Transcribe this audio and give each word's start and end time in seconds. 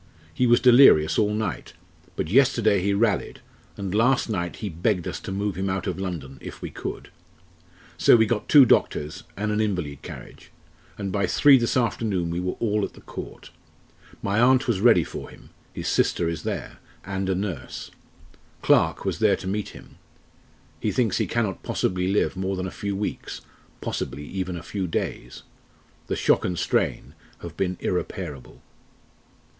He 0.33 0.47
was 0.47 0.59
delirious 0.59 1.19
all 1.19 1.31
night; 1.35 1.73
but 2.15 2.27
yesterday 2.27 2.81
he 2.81 2.91
rallied, 2.91 3.39
and 3.77 3.93
last 3.93 4.29
night 4.31 4.55
he 4.55 4.67
begged 4.67 5.07
us 5.07 5.19
to 5.19 5.31
move 5.31 5.55
him 5.55 5.69
out 5.69 5.85
of 5.85 5.99
London 5.99 6.39
if 6.41 6.59
we 6.59 6.71
could. 6.71 7.11
So 7.99 8.15
we 8.15 8.25
got 8.25 8.49
two 8.49 8.65
doctors 8.65 9.25
and 9.37 9.51
an 9.51 9.61
invalid 9.61 10.01
carriage, 10.01 10.49
and 10.97 11.11
by 11.11 11.27
three 11.27 11.55
this 11.59 11.77
afternoon 11.77 12.31
we 12.31 12.39
were 12.39 12.53
all 12.59 12.83
at 12.83 12.93
the 12.93 13.01
Court. 13.01 13.51
My 14.23 14.39
aunt 14.41 14.67
was 14.67 14.81
ready 14.81 15.03
for 15.03 15.29
him 15.29 15.51
his 15.71 15.87
sister 15.87 16.27
is 16.27 16.41
there 16.41 16.79
and 17.05 17.29
a 17.29 17.35
nurse. 17.35 17.91
Clarke 18.63 19.05
was 19.05 19.19
there 19.19 19.35
to 19.35 19.45
meet 19.47 19.69
him. 19.69 19.97
He 20.79 20.91
thinks 20.91 21.17
he 21.19 21.27
cannot 21.27 21.61
possibly 21.61 22.07
live 22.11 22.35
more 22.35 22.55
than 22.55 22.65
a 22.65 22.71
few 22.71 22.95
weeks 22.95 23.41
possibly 23.81 24.23
even 24.25 24.55
a 24.57 24.63
few 24.63 24.87
days. 24.87 25.43
The 26.07 26.15
shock 26.15 26.43
and 26.43 26.57
strain 26.57 27.13
have 27.41 27.55
been 27.55 27.77
irreparable." 27.79 28.63